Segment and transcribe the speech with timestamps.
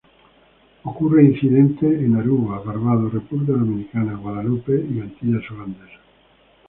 [0.81, 6.01] Ocurre incidentalmente en Aruba, Barbados, República Dominicana, Guadalupe, Antillas Holandesas.